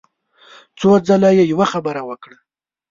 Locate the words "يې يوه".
1.37-1.65